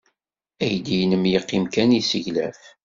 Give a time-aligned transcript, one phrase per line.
[0.63, 2.59] Aydi-nni yeqqim kan yesseglaf.